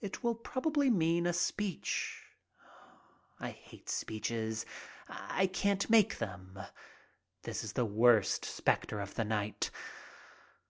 [0.00, 2.24] It will prob ably mean a speech.
[3.38, 4.64] I hate speeches,
[5.08, 6.58] I can't make them.
[7.42, 9.70] This is the worst specter of the night.